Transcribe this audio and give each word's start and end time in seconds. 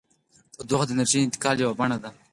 تودوخه 0.55 0.85
د 0.87 0.89
انرژۍ 0.93 1.19
د 1.21 1.25
انتقال 1.27 1.55
یوه 1.63 1.77
بڼه 1.79 1.97
ده. 2.03 2.09